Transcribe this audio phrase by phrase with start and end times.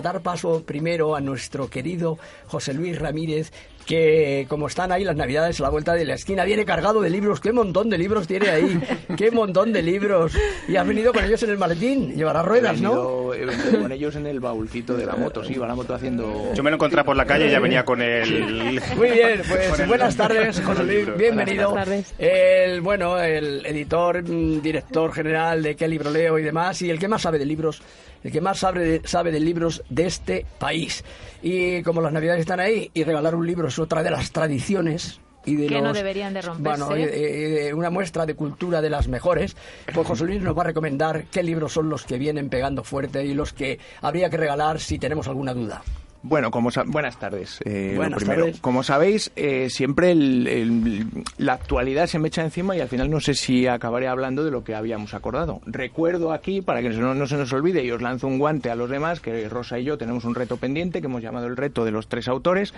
[0.00, 3.52] dar paso primero a nuestro querido José Luis Ramírez,
[3.88, 7.08] que como están ahí las navidades a la vuelta de la esquina, viene cargado de
[7.08, 7.40] libros.
[7.40, 8.78] ¿Qué montón de libros tiene ahí?
[9.16, 10.32] ¿Qué montón de libros?
[10.68, 13.32] Y has venido con ellos en el maletín, llevará ruedas, ¿no?
[13.32, 16.52] He venido con ellos en el baulcito de la moto, sí, va la moto haciendo...
[16.54, 18.78] Yo me lo encontré por la calle y ya venía con el...
[18.94, 21.70] Muy bien, pues buenas tardes, José Luis, bienvenido.
[21.70, 22.14] Buenas tardes.
[22.18, 26.98] El, bueno, el editor, mm, director general de Qué Libro Leo y demás, y el
[26.98, 27.80] que más sabe de libros
[28.22, 31.04] el que más sabe de, sabe de libros de este país.
[31.42, 35.20] Y como las navidades están ahí, y regalar un libro es otra de las tradiciones.
[35.44, 36.82] Y de Que los- no deberían de romperse.
[36.84, 39.56] Bueno, y de una muestra de cultura de las mejores.
[39.94, 43.24] Pues José Luis nos va a recomendar qué libros son los que vienen pegando fuerte
[43.24, 45.82] y los que habría que regalar si tenemos alguna duda.
[46.20, 47.60] Bueno, como buenas tardes.
[47.64, 48.44] eh, lo Buenas primero.
[48.46, 48.60] tardes.
[48.60, 51.06] Como sabéis, eh, siempre el- el-
[51.38, 54.50] la actualidad se me echa encima y al final no sé si acabaré hablando de
[54.50, 55.60] lo que habíamos acordado.
[55.64, 58.74] Recuerdo aquí, para que no, no se nos olvide, y os lanzo un guante a
[58.74, 61.84] los demás, que Rosa y yo tenemos un reto pendiente que hemos llamado el reto
[61.84, 62.74] de los tres autores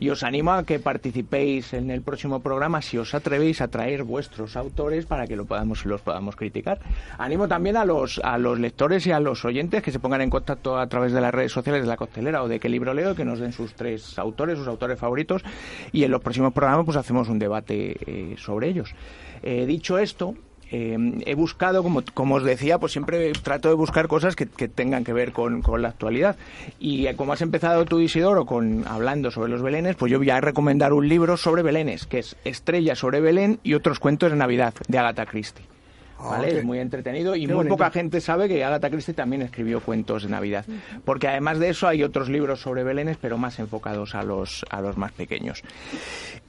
[0.00, 4.02] y os animo a que participéis en el próximo programa si os atrevéis a traer
[4.02, 6.80] vuestros autores para que lo podamos, los podamos criticar.
[7.18, 10.30] Animo también a los, a los lectores y a los oyentes que se pongan en
[10.30, 13.14] contacto a través de las redes sociales de la costelera o de qué libro leo,
[13.14, 15.42] que nos den sus tres autores, sus autores favoritos
[15.92, 18.94] y en los próximos programas pues hacemos un debate eh, sobre ellos.
[19.42, 20.34] Eh, dicho esto,
[20.72, 25.04] eh, he buscado, como, como os decía, pues siempre trato de buscar cosas que, tengan
[25.04, 26.36] que ver con, con la actualidad.
[26.78, 30.30] Y eh, como has empezado tú, Isidoro, con, hablando sobre los belenes, pues yo voy
[30.30, 34.36] a recomendar un libro sobre belenes, que es Estrella sobre Belén y otros cuentos de
[34.36, 35.64] Navidad, de Agatha Christie.
[36.22, 36.46] ¿Vale?
[36.46, 37.76] Ah, qué- es muy entretenido y muy bonito.
[37.76, 40.64] poca gente sabe que Agatha Christie también escribió cuentos de Navidad.
[41.04, 44.80] Porque además de eso hay otros libros sobre belenes, pero más enfocados a los, a
[44.80, 45.62] los más pequeños.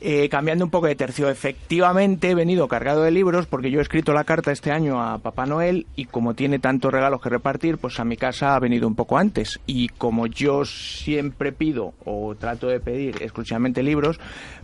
[0.01, 3.83] Eh, cambiando un poco de tercio, efectivamente he venido cargado de libros porque yo he
[3.83, 7.77] escrito la carta este año a Papá Noel y como tiene tantos regalos que repartir,
[7.77, 9.59] pues a mi casa ha venido un poco antes.
[9.67, 14.19] Y como yo siempre pido o trato de pedir exclusivamente libros,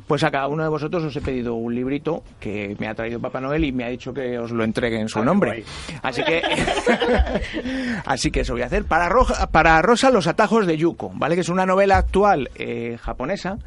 [0.08, 3.20] pues a cada uno de vosotros os he pedido un librito que me ha traído
[3.20, 5.64] Papá Noel y me ha dicho que os lo entregue en su Ah, nombre.
[6.02, 6.42] Así que
[8.06, 8.86] así que eso voy a hacer.
[8.86, 11.36] Para, Roja- para Rosa, Los atajos de Yuko, ¿vale?
[11.36, 13.58] Que es una novela actual eh, japonesa.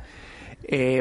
[0.72, 1.00] eh,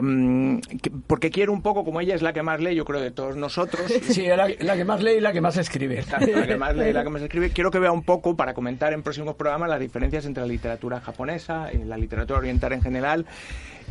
[0.81, 3.11] que- porque quiero un poco, como ella es la que más lee, yo creo, de
[3.11, 3.85] todos nosotros.
[4.09, 6.03] Sí, la, la que más lee y la que más escribe.
[6.11, 7.51] La que más lee, la que más escribe.
[7.51, 10.99] Quiero que vea un poco, para comentar en próximos programas, las diferencias entre la literatura
[11.01, 13.25] japonesa, y la literatura oriental en general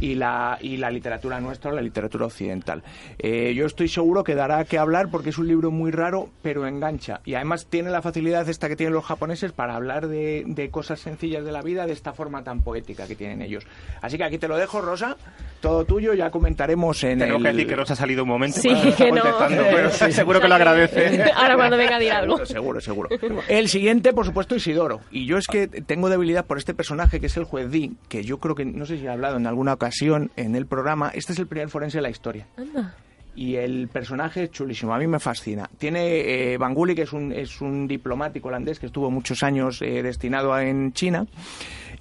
[0.00, 2.82] y la, y la literatura nuestra, la literatura occidental.
[3.18, 6.66] Eh, yo estoy seguro que dará que hablar porque es un libro muy raro, pero
[6.66, 7.20] engancha.
[7.24, 11.00] Y además tiene la facilidad esta que tienen los japoneses para hablar de, de cosas
[11.00, 13.64] sencillas de la vida de esta forma tan poética que tienen ellos.
[14.00, 15.16] Así que aquí te lo dejo, Rosa.
[15.60, 17.42] Todo tuyo, ya comentaremos en Tengo el...
[17.42, 18.60] que decir que nos ha salido un momento.
[18.60, 19.22] Sí, está que no.
[19.22, 21.24] contestando, pero sí, seguro que lo agradece.
[21.34, 22.46] Ahora cuando venga a decir algo.
[22.46, 23.42] Seguro, seguro, seguro.
[23.48, 25.00] El siguiente, por supuesto, Isidoro.
[25.10, 28.22] Y yo es que tengo debilidad por este personaje que es el juez Di, que
[28.22, 29.87] yo creo que, no sé si he hablado en alguna ocasión
[30.36, 32.46] en el programa, este es el primer forense de la historia.
[32.56, 32.94] Anda.
[33.34, 35.70] Y el personaje es chulísimo, a mí me fascina.
[35.78, 40.02] Tiene eh, Banguli, que es un, es un diplomático holandés que estuvo muchos años eh,
[40.02, 41.26] destinado a- en China.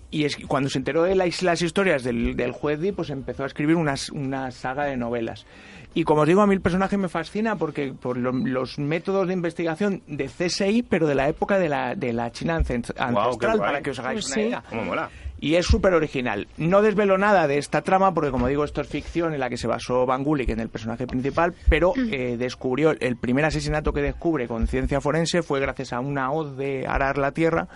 [0.09, 3.43] Y es cuando se enteró de las, las historias del, del juez Di, pues empezó
[3.43, 5.45] a escribir unas- una saga de novelas.
[5.93, 9.27] Y como os digo, a mí el personaje me fascina porque por lo- los métodos
[9.27, 13.59] de investigación de CSI, pero de la época de la, de la China ancest- ancestral,
[13.59, 14.41] para que os hagáis Pues una sí.
[14.41, 14.63] idea.
[14.69, 15.09] Cómo mola.
[15.39, 16.47] Y es súper original.
[16.57, 19.57] No desvelo nada de esta trama, porque como digo, esto es ficción en la que
[19.57, 24.01] se basó Van Gulik en el personaje principal, pero eh, descubrió, el primer asesinato que
[24.01, 27.67] descubre con ciencia forense fue gracias a una hoz de arar la tierra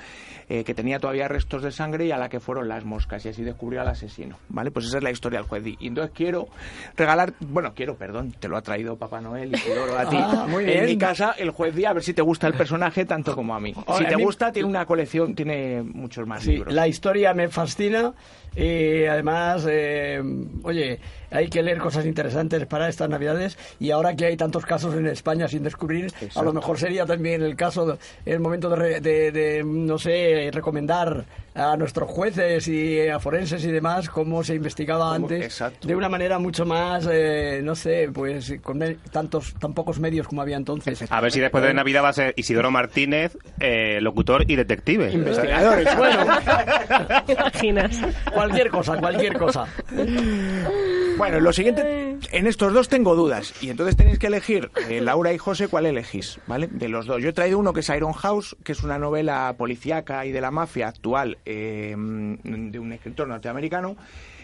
[0.49, 3.29] eh, que tenía todavía restos de sangre y a la que fueron las moscas, y
[3.29, 4.37] así descubrió al asesino.
[4.49, 4.71] ¿Vale?
[4.71, 5.63] Pues esa es la historia del juez.
[5.79, 6.47] Y entonces quiero
[6.97, 10.17] regalar, bueno, quiero, perdón, te lo ha traído Papá Noel y te lo a ti.
[10.33, 13.05] Ah, muy En mi casa, el juez Di, a ver si te gusta el personaje
[13.05, 13.73] tanto como a mí.
[13.87, 16.73] Ahora, Si te gusta, tiene una colección, tiene muchos más Sí, libros.
[16.73, 18.13] la historia me fascina
[18.55, 20.21] y además, eh,
[20.63, 20.99] oye,
[21.31, 25.07] hay que leer cosas interesantes para estas navidades y ahora que hay tantos casos en
[25.07, 29.31] España sin descubrir, a lo mejor sería también el caso, el momento de, re- de-
[29.31, 35.05] de, no sé, recomendar a nuestros jueces y a forenses y demás cómo se investigaba
[35.13, 35.87] Cómo- antes exacto.
[35.87, 38.79] de una manera mucho más, eh, no sé, pues con
[39.11, 41.03] tantos, tan pocos medios como había entonces.
[41.09, 45.11] A ver si después de Navidad va a ser Isidoro Martínez, eh, locutor y detective.
[45.11, 46.25] Investigadores, bueno,
[47.25, 47.99] ¿Te imaginas?
[48.33, 49.65] cualquier cosa, cualquier cosa.
[51.21, 53.53] Bueno, lo siguiente En estos dos tengo dudas.
[53.61, 56.39] Y entonces tenéis que elegir, eh, Laura y José, ¿cuál elegís?
[56.47, 56.67] ¿Vale?
[56.67, 57.21] De los dos.
[57.21, 60.41] Yo he traído uno que es Iron House, que es una novela policíaca y de
[60.41, 63.95] la mafia actual eh, de un escritor norteamericano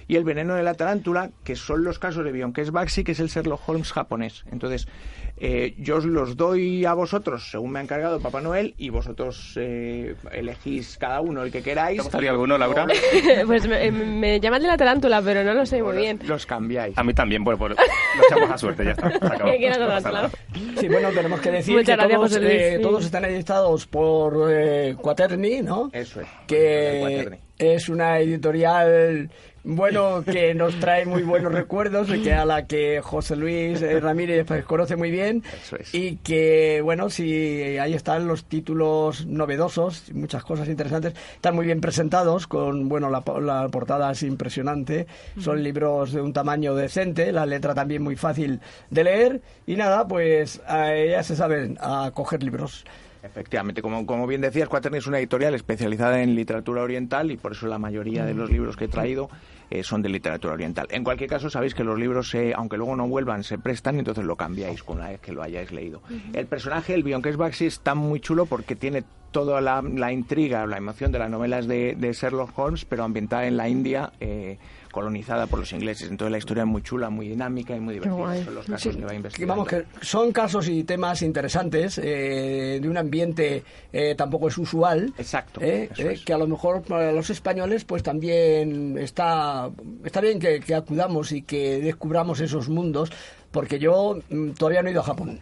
[0.08, 3.20] y El veneno de la tarántula, que son los casos de Bionques Baxi, que es
[3.20, 4.46] el Sherlock Holmes japonés.
[4.52, 4.88] Entonces,
[5.36, 9.54] eh, yo os los doy a vosotros según me ha encargado Papá Noel y vosotros
[9.56, 11.98] eh, elegís cada uno el que queráis.
[11.98, 12.88] ¿Te gustaría alguno, Laura?
[13.46, 16.20] pues me, me llama el de la tarántula, pero no lo sé muy bien.
[16.26, 16.98] Los cambiáis.
[16.98, 19.10] A mí también, bueno, pues lo echamos a suerte, ya está.
[19.10, 19.46] se acabó.
[19.52, 20.30] Que quiera No la pasa nada.
[20.30, 20.82] tarántula.
[20.82, 22.82] Sí, bueno, tenemos que decir Muchas que gracias, todos, José Luis, eh, sí.
[22.82, 25.90] todos están editados por eh, Quaterni, ¿no?
[25.94, 26.28] Eso es.
[26.48, 27.38] que Quaterni.
[27.60, 29.30] Es una editorial
[29.70, 34.00] bueno que nos trae muy buenos recuerdos y que a la que José Luis eh,
[34.00, 35.44] Ramírez pues, conoce muy bien.
[35.62, 35.94] Eso es.
[35.94, 41.82] y que bueno sí ahí están los títulos novedosos muchas cosas interesantes están muy bien
[41.82, 45.06] presentados con bueno la, po- la portada es impresionante.
[45.40, 49.42] Son libros de un tamaño decente la letra también muy fácil de leer.
[49.66, 52.86] Y nada pues eh, ya se saben a coger libros
[53.24, 57.54] Efectivamente, como, como bien decías, Quaterni es una editorial especializada en literatura oriental y por
[57.54, 59.30] eso la mayoría de los libros que he traído
[59.70, 60.88] eh, son de literatura oriental.
[60.92, 64.00] En cualquier caso, sabéis que los libros, eh, aunque luego no vuelvan, se prestan y
[64.00, 66.02] entonces lo cambiáis con una vez que lo hayáis leído.
[66.34, 70.78] El personaje, el Bionques Baxi, está muy chulo porque tiene toda la, la intriga, la
[70.78, 74.12] emoción de las novelas de, de Sherlock Holmes, pero ambientada en la India.
[74.20, 74.58] eh,
[74.90, 76.10] colonizada por los ingleses.
[76.10, 78.44] Entonces la historia es muy chula, muy dinámica y muy divertida.
[78.46, 79.54] Son los casos que va investigando.
[79.54, 83.64] vamos, que son casos y temas interesantes eh, de un ambiente
[83.94, 85.14] eh, tampoco es usual.
[85.20, 86.26] Exacto, eh, eh, es.
[86.26, 89.70] Que a lo mejor para los españoles pues también está,
[90.04, 93.12] está bien que, que acudamos y que descubramos esos mundos,
[93.52, 95.40] porque yo mm, todavía no he ido a Japón.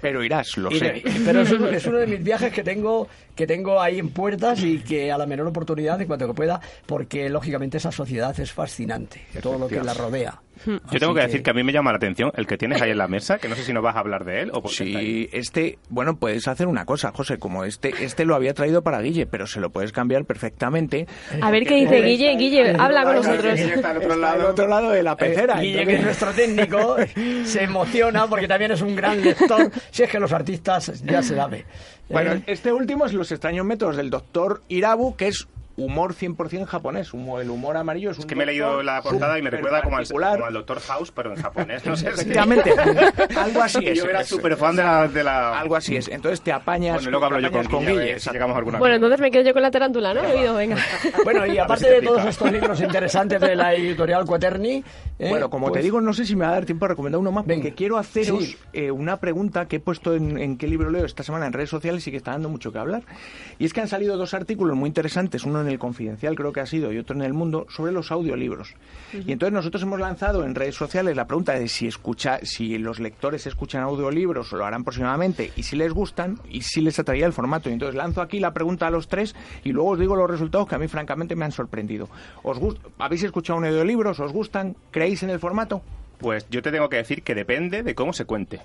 [0.00, 1.02] Pero irás, lo Y sé.
[1.24, 4.62] pero es, uno- es uno de mis viajes que tengo que tengo ahí en puertas
[4.62, 8.50] y que a la menor oportunidad, en cuanto que pueda, porque lógicamente esa sociedad es
[8.52, 10.40] fascinante, todo lo que la rodea.
[10.66, 12.90] Yo tengo que decir que a mí me llama la atención el que tienes ahí
[12.90, 14.70] en la mesa, que no sé si no vas a hablar de él o por
[14.74, 15.06] qué está ahí.
[15.24, 19.00] Sí, este, bueno, puedes hacer una cosa, José, como este, este lo había traído para
[19.00, 21.06] Guille, pero se lo puedes cambiar perfectamente.
[21.40, 22.36] A ver qué dice Guille.
[22.36, 23.54] Guille, habla con nosotros.
[23.54, 24.50] Guille está al otro Está al lado.
[24.50, 25.62] otro lado de la pecera.
[25.62, 26.96] Eh, Guille, que es nuestro técnico,
[27.44, 29.70] se emociona porque también es un gran lector.
[29.90, 31.64] Si es que los artistas ya se sabe.
[32.08, 35.46] Bueno, Eh, este último es Los extraños métodos del doctor Irabu, que es
[35.78, 37.14] humor 100% japonés.
[37.14, 39.50] humo- El humor amarillo es un Es que me he leído la portada y me
[39.50, 41.86] recuerda como al, como al Doctor House, pero en japonés.
[41.86, 42.72] No sé si- Efectivamente,
[43.36, 43.98] algo así es.
[43.98, 45.58] Yo era súper fan de la, de la...
[45.58, 46.08] Algo así es.
[46.08, 48.96] Entonces te apañas, Bueno, y luego hablo yo con, Guille, si llegamos a alguna Bueno,
[48.96, 50.22] entonces me quedo yo con la tarántula, ¿no?
[50.24, 50.76] He oído, venga.
[51.24, 54.82] Bueno, y aparte si de todos estos libros interesantes de la editorial Quaterni...
[55.18, 56.88] eh, Bueno, como te pues, digo, no sé si me va a dar tiempo a
[56.88, 58.56] recomendar uno más, porque quiero haceros Sí.
[58.72, 61.70] eh, una pregunta que he puesto en, en qué libro leo esta semana en redes
[61.70, 63.02] sociales y que está dando mucho que hablar.
[63.58, 66.60] Y es que han salido dos artículos muy interesantes, uno en el Confidencial creo que
[66.60, 68.74] ha sido y otro en El Mundo, sobre los audiolibros.
[69.12, 72.98] Y entonces nosotros hemos lanzado en redes sociales la pregunta de si escucha, si los
[73.00, 77.26] lectores escuchan audiolibros o lo harán próximamente y si les gustan y si les atraía
[77.26, 77.70] el formato.
[77.70, 79.34] Y entonces lanzo aquí la pregunta a los tres
[79.64, 82.08] y luego os digo los resultados que a mí francamente me han sorprendido.
[82.42, 84.18] ¿Os gust- ¿Habéis escuchado un audiolibros?
[84.20, 84.76] ¿Os gustan?
[84.90, 85.82] ¿Creéis en el formato?
[86.18, 88.60] Pues yo te tengo que decir que depende de cómo se cuente.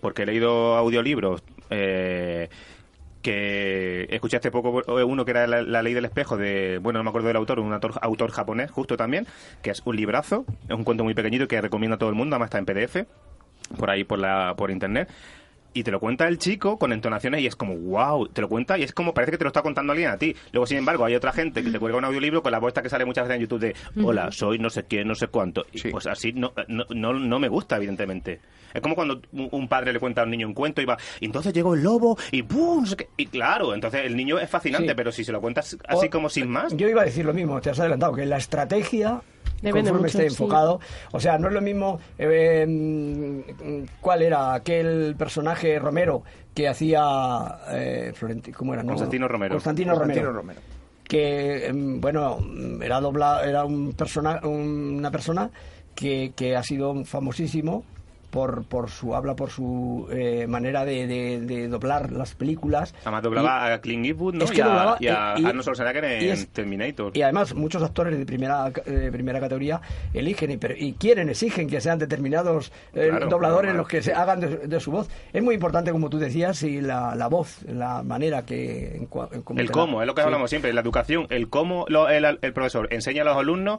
[0.00, 2.48] Porque he leído audiolibros eh,
[3.22, 7.04] que escuché hace poco uno que era la, la ley del espejo de, bueno, no
[7.04, 9.26] me acuerdo del autor, un autor, autor japonés justo también,
[9.62, 12.34] que es un librazo, es un cuento muy pequeñito que recomiendo a todo el mundo,
[12.34, 13.06] además está en PDF,
[13.78, 15.08] por ahí por, la, por internet.
[15.74, 18.76] Y te lo cuenta el chico con entonaciones y es como, wow, te lo cuenta
[18.76, 20.36] y es como parece que te lo está contando alguien a ti.
[20.52, 22.88] Luego, sin embargo, hay otra gente que te cuelga un audiolibro con la voz que
[22.88, 23.74] sale muchas veces en YouTube de,
[24.04, 25.64] hola, soy no sé quién, no sé cuánto.
[25.72, 25.88] Y Sí.
[25.90, 28.40] pues así no, no, no, no me gusta, evidentemente.
[28.74, 30.96] Es como cuando un un padre le cuenta a un niño un cuento y va,
[31.20, 32.80] y entonces llegó el lobo y ¡pum!
[32.82, 33.08] no sé qué.
[33.18, 34.94] Y claro, entonces el niño es fascinante, Sí.
[34.96, 36.74] pero si se lo cuentas así o- como sin más.
[36.76, 39.20] Yo iba a decir lo mismo, te has adelantado, que la estrategia...
[39.62, 40.34] Depende conforme mucho, esté sí.
[40.34, 40.80] enfocado.
[41.12, 41.98] O sea, no es lo mismo.
[42.18, 46.22] eh, ¿Cuál era aquel personaje Romero
[46.54, 47.00] que hacía.
[47.70, 48.82] Eh, Florenti- ¿Cómo era?
[48.82, 49.54] No, Constantino Romero.
[49.54, 50.06] Constantino Romero.
[50.06, 50.60] Constantino Romero.
[51.04, 52.38] que em, bueno
[52.82, 55.50] era dobla, era un persona una persona
[55.94, 57.84] que, que ha sido famosísimo
[58.32, 63.22] por, por su habla por su eh, manera de, de- de doblar las películas Además
[63.22, 64.44] doblaba a Clint Eastwood, ¿no?
[64.44, 67.14] Es que y a, doblaba, y a y- Arnold Schwarzenegger en es- Terminator.
[67.14, 69.80] y además muchos actores de primera eh, primera categoría
[70.14, 74.14] eligen y, pero- y quieren exigen que sean determinados eh, Claro, dobladores los que se
[74.14, 77.62] hagan de, de su voz es muy importante como tú decías y la, la voz
[77.68, 79.08] la manera que en
[79.50, 80.24] en El cómo, la- es lo que sí.
[80.24, 83.78] hablamos siempre, la educación, el cómo lo- el, el profesor enseña a los alumnos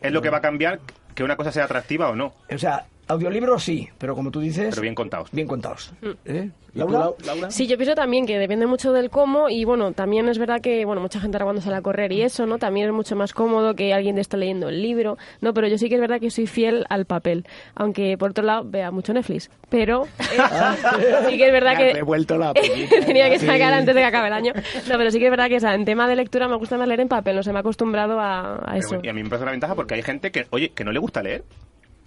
[0.00, 0.80] es lo que va a cambiar
[1.14, 2.32] que una cosa sea atractiva o no.
[2.50, 4.68] O sea, audiolibros sí, pero como tú dices...
[4.70, 5.28] Pero bien contados.
[5.32, 5.92] Bien contados.
[6.02, 6.08] Mm.
[6.24, 6.50] ¿Eh?
[6.72, 6.98] ¿Y tú, ¿Laura?
[7.00, 7.50] Lau- Laura?
[7.50, 10.84] Sí, yo pienso también que depende mucho del cómo y bueno, también es verdad que
[10.84, 12.58] bueno, mucha gente ahora cuando sale a correr y eso, ¿no?
[12.58, 15.52] También es mucho más cómodo que alguien te esté leyendo el libro, ¿no?
[15.52, 18.62] Pero yo sí que es verdad que soy fiel al papel, aunque por otro lado
[18.64, 20.38] vea mucho Netflix, pero eh,
[21.28, 23.00] sí que es verdad que devuelto la pollita.
[23.06, 24.52] tenía que sacar antes de que acabe el año.
[24.88, 26.78] No, pero sí que es verdad que o sea, en tema de lectura me gusta
[26.78, 29.00] más leer en papel, no se me ha acostumbrado a, a Pero, eso.
[29.02, 31.00] y a mí me parece una ventaja porque hay gente que, oye, que no le
[31.00, 31.42] gusta leer.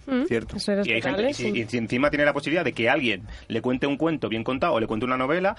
[0.06, 0.56] Mm, Cierto.
[0.84, 1.60] Y hay gente y si, sí.
[1.60, 4.74] y si encima tiene la posibilidad de que alguien le cuente un cuento bien contado
[4.74, 5.56] o le cuente una novela,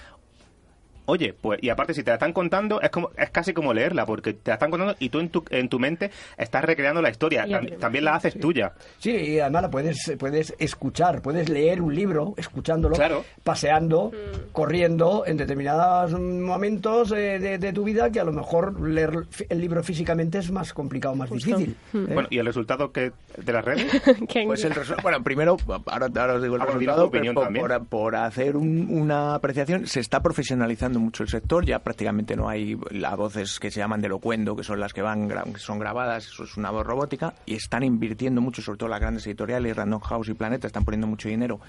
[1.05, 4.05] oye, pues y aparte si te la están contando es como es casi como leerla
[4.05, 7.09] porque te la están contando y tú en tu, en tu mente estás recreando la
[7.09, 7.45] historia,
[7.79, 8.73] también la haces tuya.
[8.99, 13.23] Sí, y además la puedes, puedes escuchar, puedes leer un libro escuchándolo, Claro.
[13.43, 14.11] paseando,
[14.51, 19.11] corriendo en determinados momentos eh, de, de tu vida que a lo mejor leer
[19.49, 21.75] el libro físicamente es más complicado, más difícil.
[21.93, 21.97] ¿eh?
[22.13, 23.85] Bueno, y el resultado que de las redes
[24.45, 25.57] Pues el bueno, primero,
[25.87, 27.65] ahora, ahora os digo el Ah, resultado, pero por, también.
[27.67, 32.47] por- por hacer un- una apreciación, se está profesionalizando mucho el sector, ya prácticamente no
[32.49, 35.79] hay las voces que se llaman de locuendo, que son las que van que son
[35.79, 39.75] grabadas, eso es una voz robótica, y están invirtiendo mucho, sobre todo las grandes editoriales,
[39.75, 41.59] Random House y Planeta, están poniendo mucho dinero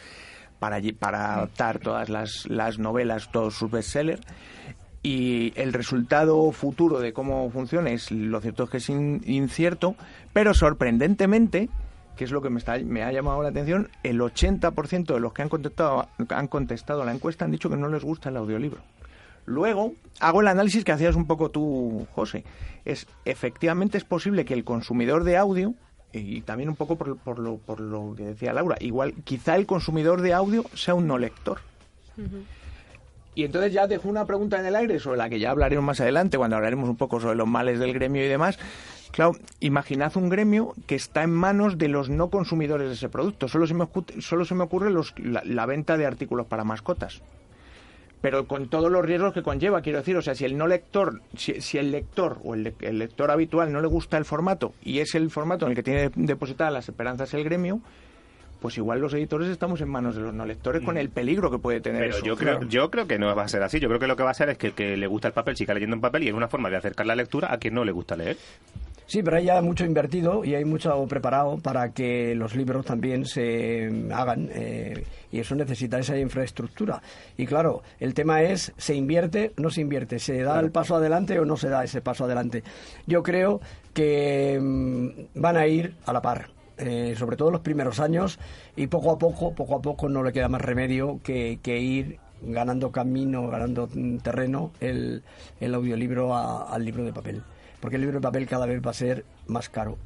[0.59, 4.23] para, para adaptar todas las, las novelas, todos sus bestsellers.
[5.03, 9.95] Y el resultado futuro de cómo funciona es, lo cierto es que es in- incierto,
[10.33, 11.69] pero sorprendentemente,
[12.17, 15.33] que es lo que me, está, me ha llamado la atención, el 80% de los
[15.33, 18.37] que han contestado, han contestado a la encuesta han dicho que no les gusta el
[18.39, 18.81] audiolibro.
[19.47, 22.45] Luego, hago el análisis que hacías un poco tú, José.
[22.85, 25.75] Es, efectivamente es posible que el consumidor de audio,
[26.13, 29.67] y también un poco por, por lo, por lo que decía Laura, igual quizá el
[29.67, 31.59] consumidor de audio sea un no lector.
[33.35, 36.01] Y entonces ya dejo una pregunta en el aire sobre la que ya hablaremos más
[36.01, 38.59] adelante, cuando hablaremos un poco sobre los males del gremio y demás.
[39.13, 43.47] Claro, imaginad un gremio que está en manos de los no consumidores de ese producto.
[43.49, 43.87] Solo se me,
[44.21, 47.21] solo se me ocurre los- la, la venta de artículos para mascotas.
[48.29, 51.21] Pero con todos los riesgos que conlleva, quiero decir, o sea, si el no lector,
[51.37, 54.73] si, si el lector o el, le- el lector habitual no le gusta el formato
[54.83, 57.81] y es el formato en el que tiene depositadas las esperanzas el gremio,
[58.61, 61.59] pues igual los editores estamos en manos de los no lectores con el peligro que
[61.59, 62.25] puede tener Pero eso.
[62.27, 63.79] yo creo, yo creo que no va a ser así.
[63.79, 65.35] Yo creo que lo que va a ser es que el que le gusta el
[65.35, 67.75] papel siga leyendo en papel y es una forma de acercar la lectura a quien
[67.75, 68.37] no le gusta leer.
[69.09, 73.25] Sí, pero hay ya mucho invertido y hay mucho preparado para que los libros también
[73.25, 77.01] se hagan eh, y eso necesita esa infraestructura.
[77.37, 80.19] Y claro, el tema es, ¿se invierte no se invierte?
[80.19, 82.65] ¿Se da el paso adelante o no se da ese paso adelante?
[83.07, 83.61] Yo creo
[83.95, 85.09] que mm,
[85.41, 86.51] van a ir a la par.
[86.79, 88.39] eh, sobre todo los primeros años
[88.75, 92.19] y poco a poco, poco a poco no le queda más remedio que, que ir
[92.43, 95.23] ganando camino, ganando mm, terreno el,
[95.61, 97.43] el audiolibro a- al libro de papel
[97.87, 99.97] porque el libro de papel cada vez va a ser más caro.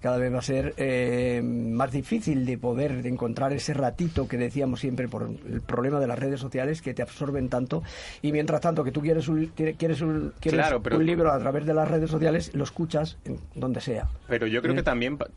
[0.00, 4.38] Cada vez va a ser eh, más difícil de poder de encontrar ese ratito que
[4.38, 7.82] decíamos siempre por el problema de las redes sociales que te absorben tanto.
[8.22, 11.38] Y mientras tanto que tú quieres un, quieres un, quieres Claro, pero- un libro a
[11.38, 14.08] través de las redes sociales, lo escuchas en donde sea.
[14.26, 15.18] Pero yo creo que también...
[15.18, 15.28] pa-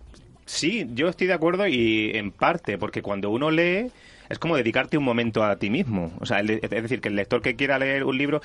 [0.46, 3.92] Sí, yo estoy de acuerdo y en parte, porque cuando uno lee
[4.30, 6.14] es como dedicarte un momento a ti mismo.
[6.22, 8.42] O sea, es decir, que el lector que quiera leer un libro...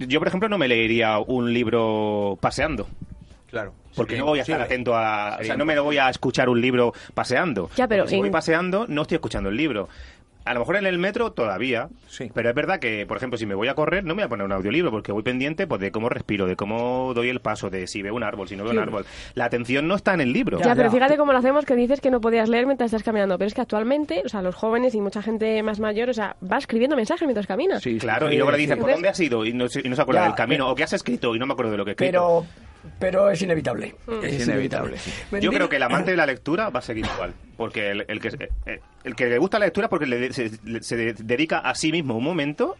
[0.00, 2.88] Yo, por ejemplo, no me leería un libro paseando.
[3.50, 3.74] Claro.
[3.96, 5.38] Porque no voy a estar atento a...
[5.40, 7.68] O sea, no me voy a escuchar un libro paseando.
[7.76, 9.88] Ya, pero si en- voy paseando, no estoy escuchando el libro.
[10.44, 12.30] A lo mejor en el metro todavía, Sí.
[12.34, 14.28] pero es verdad que, por ejemplo, si me voy a correr, no me voy a
[14.28, 17.68] poner un audiolibro porque voy pendiente pues, de cómo respiro, de cómo doy el paso,
[17.70, 19.04] de si veo un árbol, si no veo un árbol.
[19.34, 20.58] La atención no está en el libro.
[20.58, 23.02] Ya, Ya, pero fíjate cómo lo hacemos que dices que no podías leer mientras estás
[23.02, 23.36] caminando.
[23.38, 26.36] Pero es que actualmente, o sea, los jóvenes y mucha gente más mayor, o sea,
[26.50, 27.78] va escribiendo mensajes mientras camina.
[27.78, 28.62] Sí, Claro, Sí, y luego le sí.
[28.62, 29.44] dices, ¿por Entonces- dónde has ido?
[29.44, 30.64] Y no, se- y no se acuerda Ya, del camino.
[30.64, 32.12] pero- O qué has escrito y no me acuerdo de lo que he escrito.
[32.12, 32.46] Pero,
[32.98, 33.94] pero es inevitable.
[34.22, 35.10] Es inevitable, sí.
[35.40, 37.32] Yo creo que el amante de la lectura va a seguir igual.
[37.56, 38.28] Porque el, el que,
[38.66, 41.92] eh, el que le gusta la lectura porque le- se, le- se dedica a sí
[41.92, 42.76] mismo un momento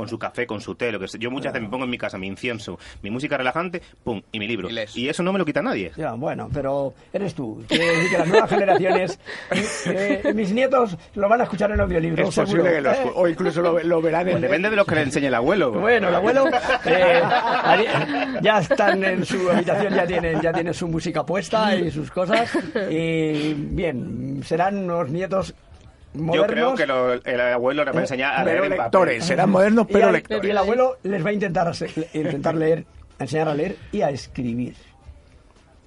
[0.00, 1.20] con su café, con su té, lo que sea.
[1.20, 4.38] Yo muchas veces me pongo en mi casa mi incienso, mi música relajante, pum, y
[4.38, 4.68] mi libro.
[4.94, 5.92] Y eso no me lo quita nadie.
[5.94, 7.62] Ya, bueno, pero eres tú.
[7.68, 9.18] Quiero decir que las nuevas generaciones,
[9.86, 12.26] eh, mis nietos lo van a escuchar en audiolibro.
[12.26, 12.62] Es seguro.
[12.62, 13.12] posible que lo ¿eh?
[13.14, 14.32] o incluso lo, lo verán en...
[14.32, 15.70] Pues depende de lo que le enseñe el abuelo.
[15.72, 16.46] Bueno, el abuelo
[16.86, 17.22] eh,
[18.40, 22.50] ya están en su habitación, ya tienen, ya tienen su música puesta y sus cosas.
[22.90, 25.54] Y bien, serán unos nietos
[26.14, 28.84] Yo creo que lo- el abuelo le va a enseñar a Pero leer en papel.
[28.84, 30.44] lectores, serán modernos pero lectores.
[30.44, 31.72] y el abuelo les va a intentar,
[32.14, 32.84] intentar leer,
[33.18, 34.74] a enseñar a leer y a escribir.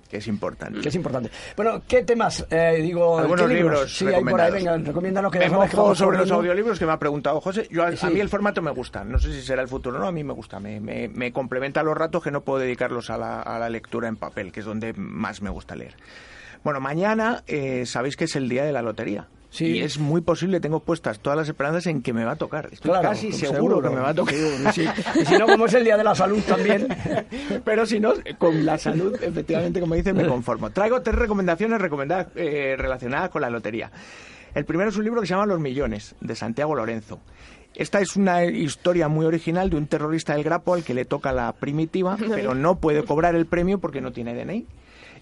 [0.10, 0.80] Que es importante.
[0.80, 1.32] Que es importante.
[1.56, 2.46] Bueno, ¿qué temas?
[2.51, 6.30] Eh, digo, Algunos ¿qué libros Sí, hay por ahí, venga, recomiéndanos que vamos sobre los
[6.30, 7.68] audiolibros que me ha preguntado José.
[7.72, 9.03] Yo, a, mí el formato me gusta.
[9.03, 10.06] No sé si será el futuro o no.
[10.08, 10.60] A mí me gusta.
[10.60, 14.08] Me, me, me complementa los ratos que no puedo dedicarlos a la, a la lectura
[14.08, 15.96] en papel, que es donde más me gusta leer.
[16.63, 19.27] Bueno, mañana eh, sabéis que es el día de la lotería.
[19.53, 19.65] Sí.
[19.67, 22.69] Y es muy posible, tengo puestas todas las esperanzas en que me va a tocar.
[22.72, 24.33] Estoy Claro, casi seguro, que me va a tocar.
[24.74, 24.83] sí.
[25.13, 26.88] Y si no, como es el Día de la Salud también.
[27.63, 30.72] Pero si no, con la salud, efectivamente, como dices, me conformo.
[30.72, 33.91] Traigo tres recomendaciones recomendadas, eh, relacionadas con la lotería.
[34.55, 37.19] El primero es un libro que se llama Los Millones, de Santiago Lorenzo.
[37.75, 41.31] Esta es una historia muy original de un terrorista del Grapo al que le toca
[41.31, 44.65] la primitiva, pero no puede cobrar el premio porque no tiene DNI.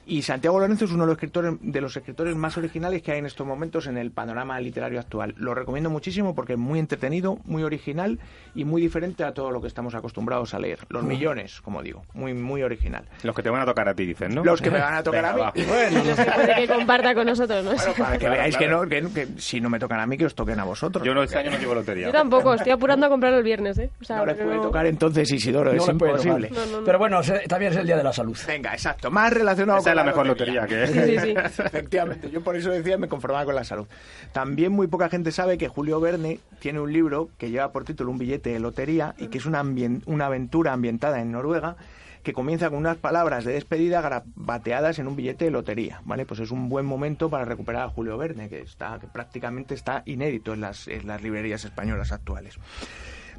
[0.06, 3.20] Y Santiago Lorenzo es uno de los escritores, de los escritores más originales que hay
[3.20, 5.34] en estos momentos en el panorama literario actual.
[5.38, 8.20] Lo recomiendo muchísimo porque es muy entretenido, muy original
[8.56, 10.80] y muy diferente a todo lo que estamos acostumbrados a leer.
[10.90, 13.06] Los millones, como digo, muy muy original.
[13.24, 14.44] Los que te van a tocar a ti, dicen, ¿no?
[14.44, 15.64] Los que me van a tocar Venga, a mí.
[15.68, 17.72] Bueno, No se puede que comparta con nosotros, ¿no?
[17.76, 18.88] bueno, para que Claro, veáis claro.
[18.90, 21.06] Que, no, que, que si no me tocan a mí, que os toquen a vosotros.
[21.06, 22.08] Yo no, este año no llevo lotería.
[22.08, 23.90] Yo tampoco, estoy apurando a comprarlo el viernes, ¿eh?
[24.02, 26.50] O sea, no les puede no- tocar entonces Isidoro, No es imposible.
[26.50, 26.84] No, no, no.
[26.86, 28.38] Pero bueno, también es el Día de la Salud.
[28.48, 29.10] Venga, exacto.
[29.12, 31.30] Más relacionado con es la mejor lotería que Sí, sí, sí.
[31.64, 33.88] Efectivamente, yo por eso decía me conformaba con la salud.
[34.32, 38.12] También muy poca gente sabe que Julio Verne tiene un libro que lleva por título
[38.12, 39.64] Un billete de lotería y que es una,
[40.06, 41.76] una aventura ambientada en Noruega
[42.24, 46.26] que comienza con unas palabras de despedida bateadas en un billete de lotería, ¿vale?
[46.26, 50.04] Pues es un buen momento para recuperar a Julio Verne, que está que prácticamente está
[50.06, 52.60] inédito en las, en las librerías españolas actuales.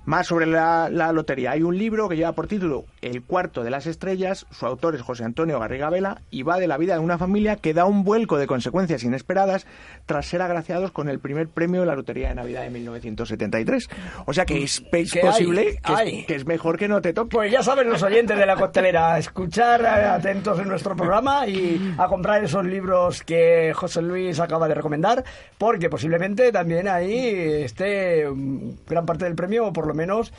[0.04, 1.52] Más sobre la, la lotería.
[1.52, 4.47] Hay un libro que lleva por título El cuarto de las estrellas.
[4.50, 7.54] Su autor es José Antonio Garriga Vela y va de la vida de una familia
[7.56, 9.64] que da un vuelco de consecuencias inesperadas
[10.06, 13.88] tras ser agraciados con el primer premio de la Lotería de Navidad de 1973.
[14.26, 15.26] O sea que es, es ¿Qué hay?
[15.26, 17.30] posible que, es- que es mejor que no te toque.
[17.37, 21.94] Pues ya saben los oyentes de la costelera, escuchar eh, atentos en nuestro programa y
[21.97, 25.23] a comprar esos libros que José Luis acaba de recomendar,
[25.59, 30.32] porque posiblemente también ahí esté mm, gran parte del premio, por lo menos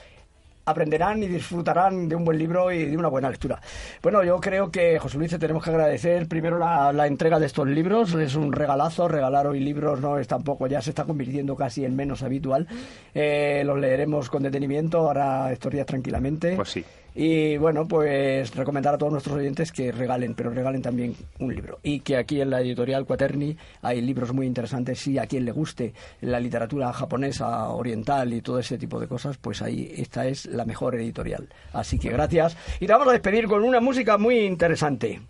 [0.65, 3.59] aprenderán y disfrutarán de un buen libro y de una buena lectura.
[4.01, 7.67] Bueno, yo creo que, José Luis, te tenemos que agradecer primero la, entrega de estos
[7.67, 8.13] libros.
[8.15, 9.07] Es un regalazo.
[9.07, 12.67] Regalar hoy libros no es tampoco, ya se está convirtiendo casi en menos habitual.
[13.13, 16.55] Eh, los leeremos con detenimiento ahora estos días tranquilamente.
[16.55, 16.85] Pues sí.
[17.15, 21.79] Y bueno, pues recomendar a todos nuestros oyentes que regalen, pero regalen también un libro.
[21.83, 25.51] Y que aquí en la editorial Quaterni hay libros muy interesantes y a quien le
[25.51, 30.45] guste la literatura japonesa, oriental y todo ese tipo de cosas, pues ahí esta es
[30.47, 31.47] la mejor editorial.
[31.71, 32.57] Así que gracias.
[32.79, 35.21] Y te vamos a despedir con una música muy interesante.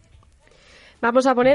[1.03, 1.51] Vamos a poner